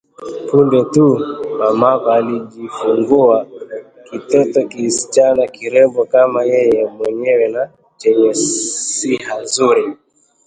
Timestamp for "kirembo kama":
5.47-6.43